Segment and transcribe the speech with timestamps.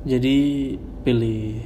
[0.00, 1.60] Jadi pilih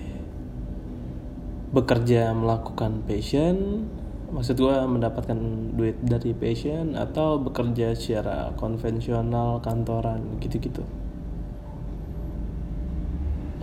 [1.71, 3.87] bekerja melakukan passion,
[4.35, 5.39] maksud gue mendapatkan
[5.75, 10.83] duit dari passion atau bekerja secara konvensional kantoran gitu-gitu.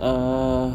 [0.00, 0.68] Eh,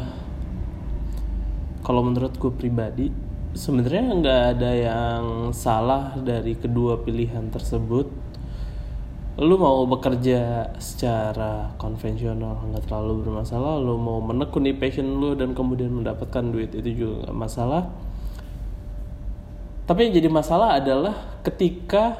[1.82, 3.10] kalau menurut gue pribadi
[3.52, 8.06] sebenarnya nggak ada yang salah dari kedua pilihan tersebut
[9.38, 13.78] lu mau bekerja secara konvensional nggak terlalu bermasalah.
[13.78, 17.86] Lu mau menekuni passion lu dan kemudian mendapatkan duit itu juga nggak masalah.
[19.86, 22.18] Tapi yang jadi masalah adalah ketika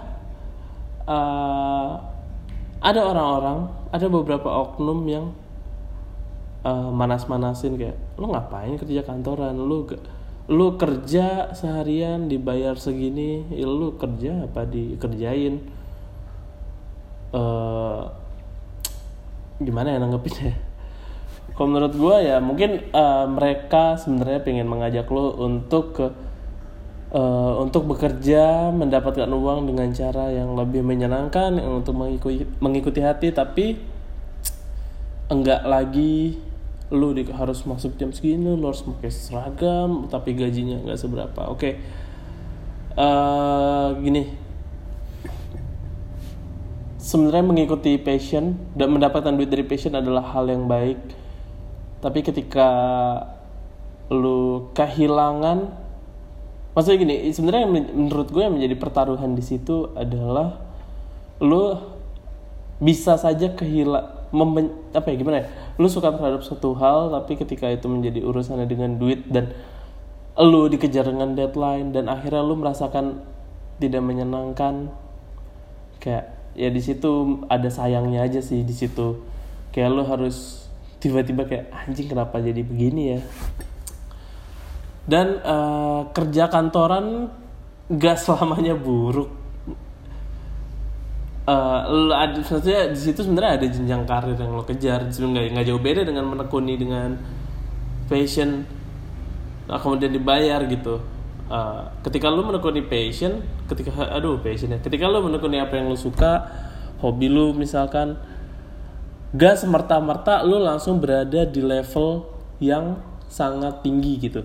[1.10, 1.98] uh,
[2.78, 5.34] ada orang-orang ada beberapa oknum yang
[6.62, 9.58] uh, manas-manasin kayak lu ngapain kerja kantoran?
[9.58, 9.90] Lu
[10.48, 15.77] lu kerja seharian dibayar segini ya lu kerja apa dikerjain
[17.34, 18.08] uh,
[19.66, 20.54] gimana ya nanggepinnya
[21.58, 26.06] kalau menurut gue ya mungkin uh, mereka sebenarnya pengen mengajak lo untuk ke
[27.12, 33.34] uh, untuk bekerja mendapatkan uang dengan cara yang lebih menyenangkan yang untuk mengikuti mengikuti hati
[33.34, 33.74] tapi
[35.34, 36.38] enggak lagi
[36.88, 41.60] lu di, harus masuk jam segini lu harus pakai seragam tapi gajinya enggak seberapa oke
[41.60, 41.72] okay.
[42.96, 44.47] uh, gini
[47.08, 51.00] sebenarnya mengikuti passion dan mendapatkan duit dari passion adalah hal yang baik.
[52.04, 52.68] Tapi ketika
[54.12, 55.88] lu kehilangan
[56.76, 60.60] maksudnya gini sebenarnya menurut gue yang menjadi pertaruhan di situ adalah
[61.40, 61.76] lu
[62.80, 64.28] bisa saja kehilang
[64.92, 65.46] apa ya gimana ya?
[65.80, 69.56] Lu suka terhadap suatu hal tapi ketika itu menjadi urusannya dengan duit dan
[70.36, 73.24] lu dikejar dengan deadline dan akhirnya lu merasakan
[73.80, 74.92] tidak menyenangkan
[75.98, 79.22] kayak ya di situ ada sayangnya aja sih di situ.
[79.70, 80.66] Kayak lo harus
[80.98, 83.20] tiba-tiba kayak anjing kenapa jadi begini ya?
[85.06, 87.30] Dan uh, kerja kantoran
[87.86, 89.30] gak selamanya buruk.
[91.48, 95.06] Uh, lo ada maksudnya di situ sebenarnya ada jenjang karir yang lo kejar.
[95.08, 97.16] Sebenarnya nggak jauh beda dengan menekuni dengan
[98.08, 98.64] passion
[99.68, 100.98] nah, kemudian dibayar gitu
[101.48, 104.78] uh, ketika lu menekuni passion ketika aduh passion ya.
[104.78, 106.46] Ketika lu menekuni apa yang lu suka
[107.02, 108.20] hobi lu misalkan
[109.36, 112.24] gak semerta-merta lu langsung berada di level
[112.62, 114.42] yang sangat tinggi gitu.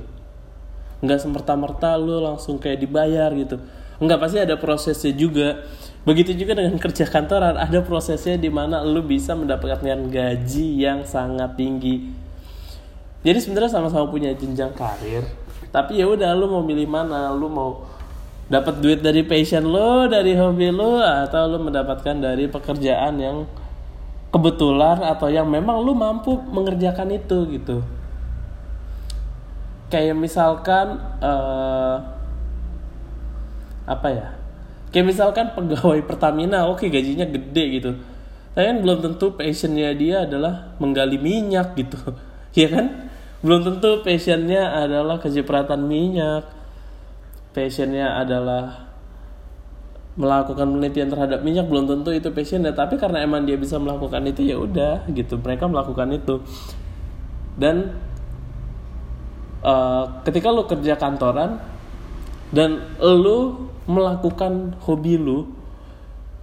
[1.04, 3.60] Nggak semerta-merta lu langsung kayak dibayar gitu.
[4.00, 5.64] Nggak pasti ada prosesnya juga.
[6.04, 7.56] Begitu juga dengan kerja kantoran.
[7.56, 12.12] Ada prosesnya di mana lu bisa mendapatkan gaji yang sangat tinggi.
[13.24, 15.43] Jadi sebenarnya sama-sama punya jenjang karir
[15.74, 17.34] tapi ya udah lu mau milih mana?
[17.34, 17.82] Lu mau
[18.46, 23.50] dapat duit dari passion lo dari hobi lo atau lu mendapatkan dari pekerjaan yang
[24.30, 27.82] kebetulan atau yang memang lu mampu mengerjakan itu gitu.
[29.90, 31.98] Kayak misalkan uh,
[33.90, 34.28] apa ya?
[34.94, 37.92] Kayak misalkan pegawai Pertamina oke okay, gajinya gede gitu.
[38.54, 41.98] Tapi kan belum tentu passionnya dia adalah menggali minyak gitu.
[42.54, 43.10] Ya kan
[43.44, 46.48] belum tentu passionnya adalah kecipratan minyak.
[47.52, 48.88] Passionnya adalah
[50.16, 52.72] melakukan penelitian terhadap minyak belum tentu itu passionnya.
[52.72, 55.36] Tapi karena emang dia bisa melakukan itu ya udah gitu.
[55.44, 56.40] Mereka melakukan itu.
[57.60, 58.00] Dan
[59.60, 61.60] uh, ketika lu kerja kantoran
[62.56, 65.52] dan lu melakukan hobi lu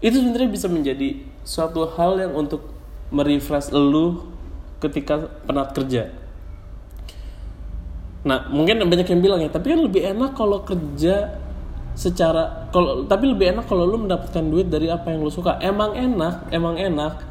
[0.05, 1.17] itu sebenarnya bisa menjadi
[1.49, 2.69] suatu hal yang untuk
[3.09, 4.29] merefresh lu
[4.85, 6.13] ketika penat kerja
[8.21, 11.41] Nah, mungkin banyak yang bilang ya, tapi kan lebih enak kalau kerja
[11.97, 15.57] secara kalau tapi lebih enak kalau lu mendapatkan duit dari apa yang lu suka.
[15.61, 17.25] Emang enak, emang enak.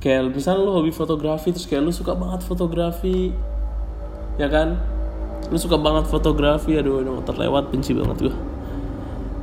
[0.00, 3.32] Kayak misalnya lu hobi fotografi terus kayak lu suka banget fotografi.
[4.36, 4.76] Ya kan?
[5.48, 8.36] Lu suka banget fotografi, aduh ini motor lewat benci banget gua.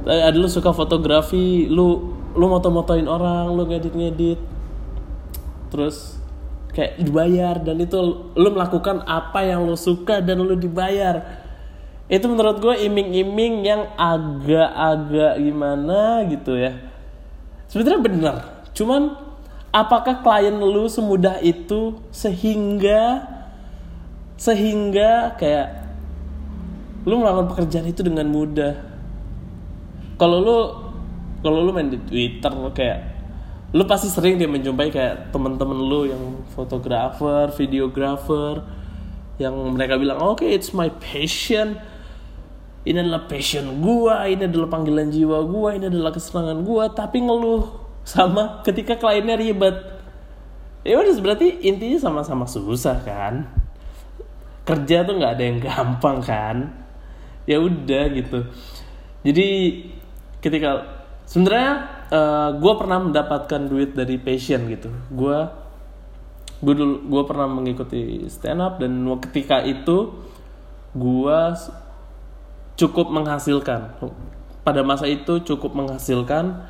[0.03, 4.41] Ada lu suka fotografi, lu lu moto-motoin orang, lu ngedit-ngedit.
[5.73, 6.22] Terus
[6.73, 7.97] kayak dibayar dan itu
[8.33, 11.45] lu melakukan apa yang lu suka dan lu dibayar.
[12.09, 16.75] Itu menurut gue iming-iming yang agak-agak gimana gitu ya.
[17.69, 18.35] Sebenarnya benar
[18.73, 19.13] cuman
[19.69, 23.29] apakah klien lu semudah itu sehingga
[24.37, 25.85] sehingga kayak
[27.05, 28.73] lu melakukan pekerjaan itu dengan mudah?
[30.17, 30.57] Kalau lu
[31.45, 33.12] kalau lu main di Twitter kayak
[33.73, 38.61] lu pasti sering dia menjumpai kayak temen-temen lu yang fotografer, videografer
[39.41, 41.81] yang mereka bilang oke okay, it's my passion.
[42.83, 47.81] Ini adalah passion gua, ini adalah panggilan jiwa gua, ini adalah kesenangan gua, tapi ngeluh
[48.03, 49.75] sama ketika kliennya ribet.
[50.83, 53.47] ya udah berarti intinya sama-sama susah kan?
[54.67, 56.57] Kerja tuh nggak ada yang gampang kan?
[57.47, 58.51] Ya udah gitu.
[59.23, 59.47] Jadi
[60.43, 60.83] ketika
[61.23, 64.93] sebenarnya uh, gue pernah mendapatkan duit dari passion gitu.
[65.09, 65.37] Gue
[66.63, 70.13] gue dulu gue pernah mengikuti stand up dan ketika itu
[70.93, 71.39] gue
[72.77, 73.97] cukup menghasilkan.
[74.63, 76.69] Pada masa itu cukup menghasilkan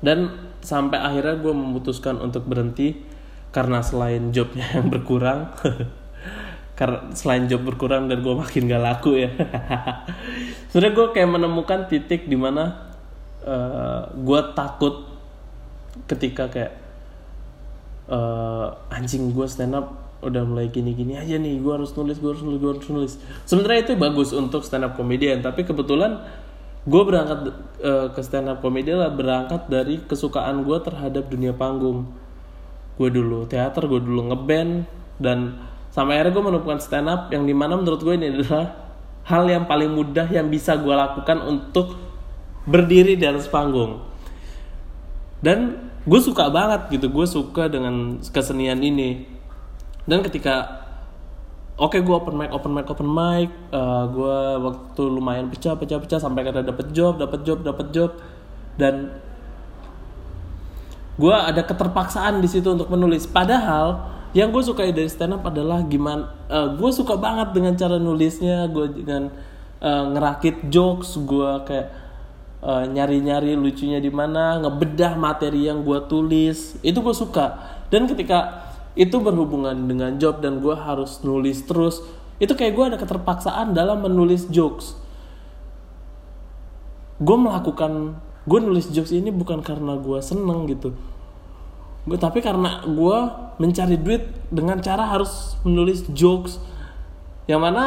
[0.00, 3.04] dan sampai akhirnya gue memutuskan untuk berhenti
[3.52, 5.52] karena selain jobnya yang berkurang
[6.78, 9.30] karena selain job berkurang dan gue makin gak laku ya.
[10.74, 12.93] Sudah gue kayak menemukan titik di mana eh,
[14.14, 15.10] gue takut
[16.06, 16.72] ketika kayak
[18.10, 22.42] uh, anjing gue stand up udah mulai gini-gini aja nih gue harus nulis gue harus
[22.42, 23.12] nulis gue harus nulis.
[23.44, 26.24] Sebenarnya itu bagus untuk stand up comedian tapi kebetulan
[26.84, 27.38] gue berangkat
[27.80, 32.08] uh, ke stand up comedy lah berangkat dari kesukaan gue terhadap dunia panggung.
[32.96, 34.88] Gue dulu teater gue dulu ngeband
[35.20, 35.60] dan
[35.92, 38.84] sampai akhirnya gue menemukan stand up yang di mana menurut gue ini adalah
[39.24, 41.96] hal yang paling mudah yang bisa gue lakukan untuk
[42.64, 44.00] berdiri di atas panggung.
[45.44, 49.28] Dan gue suka banget gitu gue suka dengan kesenian ini.
[50.04, 50.84] Dan ketika
[51.76, 56.20] oke gue open mic open mic open mic uh, gue waktu lumayan pecah pecah pecah
[56.20, 58.10] sampai kada dapet job dapet job dapet job.
[58.80, 59.12] Dan
[61.14, 63.28] gue ada keterpaksaan di situ untuk menulis.
[63.28, 68.02] Padahal yang gue suka dari stand up adalah gimana uh, gue suka banget dengan cara
[68.02, 69.30] nulisnya gue dengan
[69.78, 72.03] uh, ngerakit jokes gue kayak
[72.64, 76.80] uh, nyari-nyari lucunya di mana ngebedah materi yang gue tulis.
[76.80, 77.60] Itu gue suka.
[77.92, 78.64] Dan ketika
[78.96, 81.98] itu berhubungan dengan job dan gue harus nulis terus
[82.38, 84.96] itu kayak gue ada keterpaksaan dalam menulis jokes.
[87.22, 90.96] Gue melakukan gue nulis jokes ini bukan karena gue seneng gitu.
[92.08, 93.18] Gue tapi karena gue
[93.60, 96.58] mencari duit dengan cara harus menulis jokes.
[97.46, 97.84] Yang mana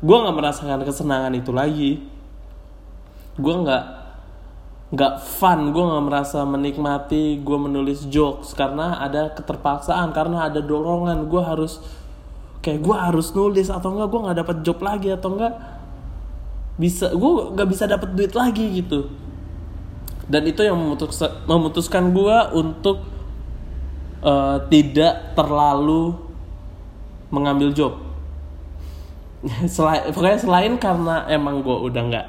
[0.00, 2.13] gue nggak merasakan kesenangan itu lagi
[3.34, 3.84] gue nggak
[4.94, 11.26] nggak fun gue nggak merasa menikmati gue menulis jokes karena ada keterpaksaan karena ada dorongan.
[11.26, 11.82] Gue harus
[12.62, 15.54] kayak gue harus nulis atau enggak gue nggak dapat job lagi atau enggak
[16.78, 19.10] bisa gue nggak bisa dapat duit lagi gitu.
[20.24, 23.04] Dan itu yang memutus, memutuskan gue untuk
[24.24, 26.16] uh, tidak terlalu
[27.28, 27.92] mengambil job.
[29.74, 32.26] Selain pokoknya selain karena emang gue udah nggak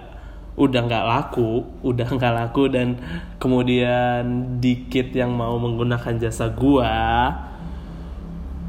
[0.56, 2.96] udah nggak laku udah nggak laku dan
[3.44, 7.28] kemudian dikit yang mau menggunakan jasa gua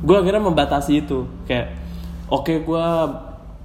[0.02, 1.24] gua akhirnya membatasi itu.
[1.46, 1.78] Kayak
[2.26, 2.86] oke okay, gua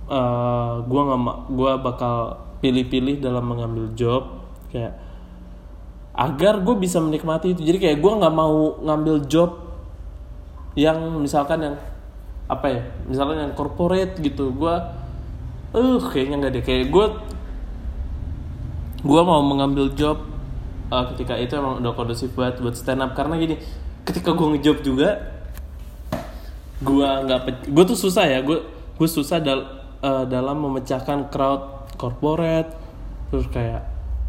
[0.07, 2.15] uh, gua nggak gua bakal
[2.61, 4.45] pilih-pilih dalam mengambil job.
[4.69, 5.01] Kayak
[6.15, 7.61] agar gue bisa menikmati itu.
[7.65, 9.73] Jadi kayak gue nggak mau ngambil job
[10.75, 11.75] yang misalkan yang
[12.51, 14.53] apa ya misalnya yang corporate gitu.
[14.53, 14.75] Gue
[15.71, 16.63] eh uh, kayaknya nggak deh.
[16.63, 17.05] Kayak gue
[19.01, 20.21] gue mau mengambil job
[20.93, 23.17] uh, ketika itu emang udah kondusif buat buat stand up.
[23.17, 23.57] Karena gini
[24.05, 25.09] ketika gue ngejob juga
[26.81, 28.39] gue nggak gue tuh susah ya.
[28.45, 28.63] Gue
[28.97, 29.59] gue susah dal
[30.05, 32.73] uh, dalam memecahkan crowd corporate
[33.33, 33.85] terus kayak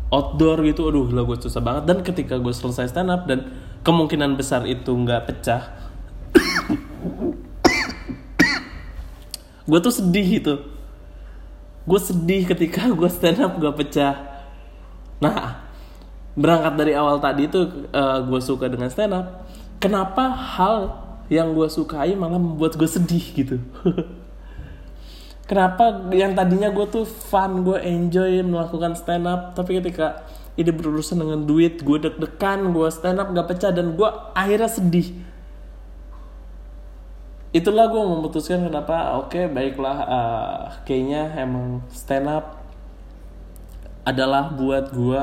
[0.08, 0.88] outdoor gitu.
[0.88, 1.84] Aduh lah gue susah banget.
[1.86, 3.52] Dan ketika gue selesai stand up dan
[3.82, 5.82] kemungkinan besar itu nggak pecah
[9.62, 10.54] gue tuh sedih gitu
[11.82, 14.14] gue sedih ketika gue stand up gak pecah
[15.22, 15.62] Nah,
[16.34, 19.46] berangkat dari awal tadi itu uh, gue suka dengan stand up.
[19.78, 20.98] Kenapa hal
[21.30, 23.56] yang gue sukai malah membuat gue sedih gitu?
[25.50, 30.26] Kenapa yang tadinya gue tuh fun, gue enjoy melakukan stand up, tapi ketika
[30.56, 35.12] ini berurusan dengan duit, gue deg-degan, gue stand up gak pecah dan gue akhirnya sedih.
[37.52, 40.56] Itulah gue memutuskan kenapa, oke okay, baiklah, uh,
[40.88, 42.61] kayaknya emang stand up
[44.02, 45.22] adalah buat gue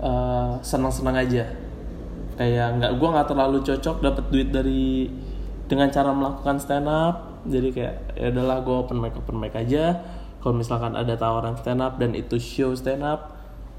[0.00, 1.44] uh, senang-senang aja.
[2.36, 5.08] Kayak nggak gue nggak terlalu cocok dapat duit dari
[5.68, 7.44] dengan cara melakukan stand up.
[7.46, 10.04] Jadi kayak ya udahlah gue open mic open mic aja.
[10.40, 13.36] Kalau misalkan ada tawaran stand up dan itu show stand up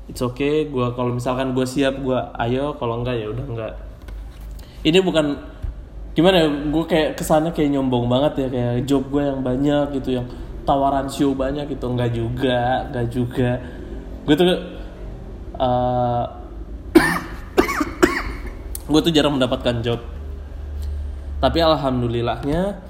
[0.10, 0.66] it's okay.
[0.68, 2.74] Gue kalau misalkan gue siap gue ayo.
[2.77, 3.74] Kalau enggak ya udah enggak
[4.86, 5.36] ini bukan
[6.13, 8.48] gimana ya gue kayak kesannya kayak nyombong banget ya.
[8.50, 10.27] Kayak job gue yang banyak gitu yang
[10.66, 11.86] tawaran show banyak gitu.
[11.92, 13.50] Enggak juga enggak juga
[14.28, 14.48] gue tuh
[15.56, 16.26] uh,
[18.92, 20.04] gue tuh jarang mendapatkan job.
[21.38, 22.82] Tapi alhamdulillahnya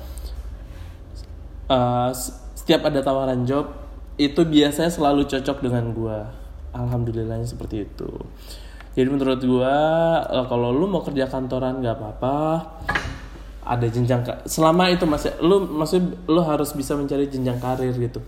[1.69, 2.09] uh,
[2.57, 3.69] setiap ada tawaran job
[4.17, 6.17] itu biasanya selalu cocok dengan gue
[6.73, 8.09] alhamdulillahnya seperti itu.
[8.97, 9.77] Jadi menurut gua
[10.25, 12.37] eh, kalau lu mau kerja kantoran nggak apa-apa
[13.67, 18.23] ada jenjang selama itu masih lu masih lu harus bisa mencari jenjang karir gitu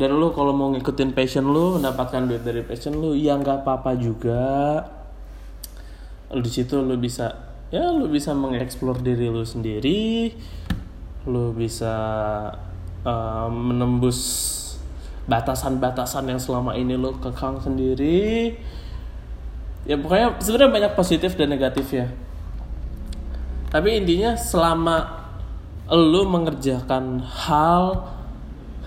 [0.00, 4.00] dan lu kalau mau ngikutin passion lu mendapatkan duit dari passion lu ya nggak apa-apa
[4.00, 4.80] juga.
[6.32, 7.36] Lu di situ lu bisa
[7.68, 10.32] ya lu bisa mengeksplor diri lu sendiri.
[11.28, 11.92] Lu bisa
[13.04, 14.56] uh, menembus
[15.28, 18.56] batasan-batasan yang selama ini lu kekang sendiri.
[19.84, 22.08] Ya pokoknya sebenarnya banyak positif dan negatif ya.
[23.68, 25.28] Tapi intinya selama
[25.92, 28.08] lu mengerjakan hal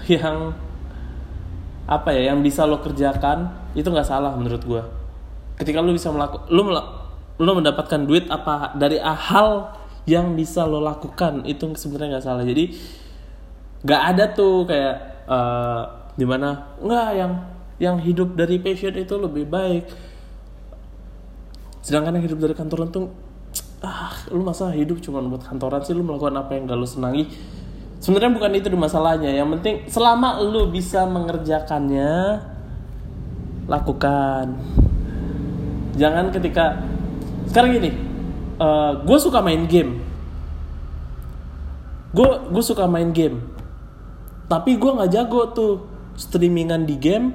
[0.10, 0.58] yang
[1.94, 4.84] apa ya yang bisa lo kerjakan itu nggak salah menurut gua.
[5.58, 6.90] Ketika lu bisa melakukan mela-
[7.38, 9.74] lu mendapatkan duit apa dari hal
[10.10, 12.44] yang bisa lo lakukan itu sebenarnya nggak salah.
[12.44, 12.74] Jadi
[13.86, 14.96] nggak ada tuh kayak
[15.30, 15.82] eh
[16.14, 17.32] di mana nggak yang
[17.82, 19.86] yang hidup dari passion itu lebih baik.
[21.84, 23.12] Sedangkan yang hidup dari kantoran tuh
[23.84, 27.28] ah lu masa hidup cuma buat kantoran sih lu melakukan apa yang gak lu senangi
[28.04, 29.32] sebenarnya bukan itu masalahnya.
[29.32, 32.44] Yang penting selama lu bisa mengerjakannya
[33.72, 34.60] lakukan.
[35.96, 36.84] Jangan ketika
[37.48, 37.92] sekarang gini
[39.08, 40.04] gue suka main game.
[42.12, 43.40] Gue gue suka main game.
[44.52, 45.74] Tapi gue nggak jago tuh
[46.20, 47.32] streamingan di game.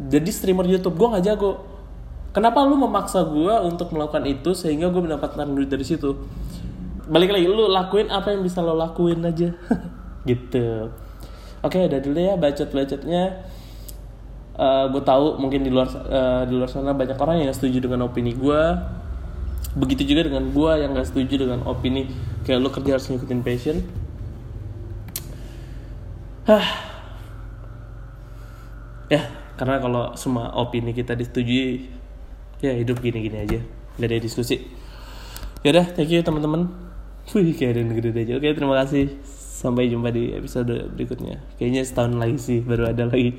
[0.00, 1.62] Jadi streamer YouTube gue nggak jago.
[2.30, 6.14] Kenapa lu memaksa gue untuk melakukan itu sehingga gue mendapatkan duit dari situ
[7.10, 9.50] balik lagi lu lakuin apa yang bisa lo lakuin aja.
[10.28, 10.88] Gitu.
[11.60, 13.44] Oke udah dulu ya bacot bacotnya
[14.56, 18.08] uh, gue tahu mungkin di luar eh, di luar sana banyak orang yang setuju dengan
[18.08, 18.62] opini gue
[19.76, 22.10] begitu juga dengan gue yang gak setuju dengan opini
[22.42, 23.76] kayak lu kerja harus ngikutin passion.
[26.48, 26.66] Hah.
[29.10, 31.86] ya karena kalau semua opini kita disetujui
[32.58, 33.60] ya hidup gini-gini aja.
[34.00, 34.64] Gak ada diskusi.
[35.62, 36.89] Yaudah thank you teman-teman
[37.38, 39.06] wih kayak ada gede aja oke terima kasih.
[39.60, 41.36] Sampai jumpa di episode berikutnya.
[41.60, 43.36] Kayaknya setahun lagi sih baru ada lagi